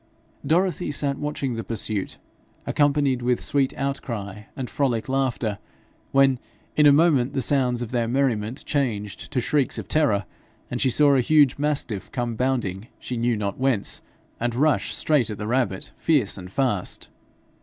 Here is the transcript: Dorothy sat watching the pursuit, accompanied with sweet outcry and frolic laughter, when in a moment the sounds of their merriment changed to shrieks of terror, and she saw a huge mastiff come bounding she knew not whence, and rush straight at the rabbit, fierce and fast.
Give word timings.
Dorothy 0.43 0.91
sat 0.91 1.19
watching 1.19 1.53
the 1.53 1.63
pursuit, 1.63 2.17
accompanied 2.65 3.21
with 3.21 3.43
sweet 3.43 3.71
outcry 3.77 4.45
and 4.55 4.67
frolic 4.67 5.07
laughter, 5.07 5.59
when 6.11 6.39
in 6.75 6.87
a 6.87 6.91
moment 6.91 7.33
the 7.33 7.41
sounds 7.43 7.83
of 7.83 7.91
their 7.91 8.07
merriment 8.07 8.65
changed 8.65 9.31
to 9.31 9.39
shrieks 9.39 9.77
of 9.77 9.87
terror, 9.87 10.25
and 10.71 10.81
she 10.81 10.89
saw 10.89 11.13
a 11.15 11.21
huge 11.21 11.59
mastiff 11.59 12.11
come 12.11 12.35
bounding 12.35 12.87
she 12.97 13.15
knew 13.15 13.37
not 13.37 13.59
whence, 13.59 14.01
and 14.39 14.55
rush 14.55 14.95
straight 14.95 15.29
at 15.29 15.37
the 15.37 15.45
rabbit, 15.45 15.91
fierce 15.97 16.35
and 16.35 16.51
fast. 16.51 17.09